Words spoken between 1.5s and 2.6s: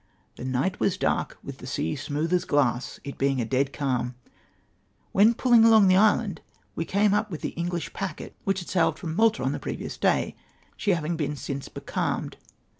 the sea smooth as